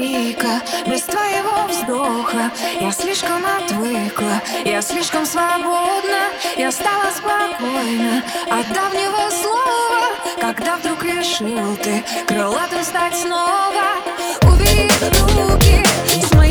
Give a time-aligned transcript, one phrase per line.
[0.00, 2.50] крика, без твоего вздоха.
[2.80, 6.30] Я слишком отвыкла, я слишком свободна.
[6.56, 10.00] Я стала спокойна от давнего слова.
[10.40, 14.00] Когда вдруг решил ты крылатым стать снова
[14.42, 14.88] Убери
[15.20, 16.49] руки с моей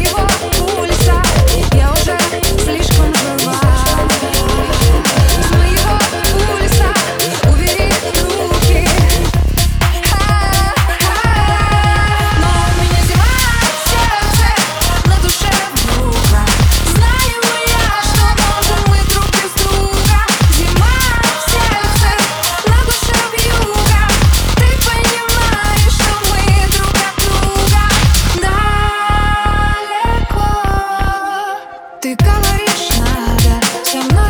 [33.91, 34.28] Tonight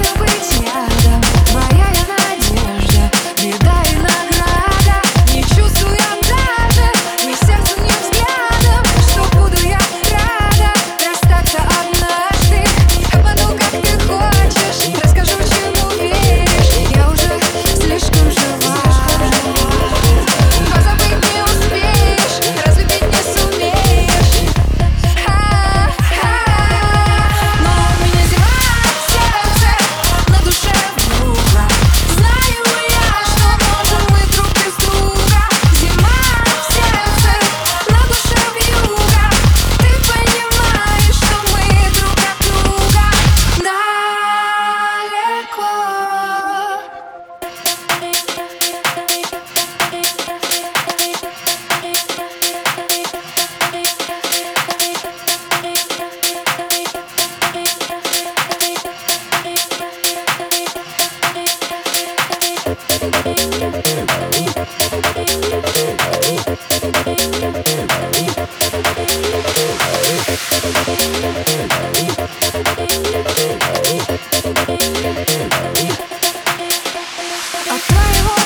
[77.40, 78.39] от твоего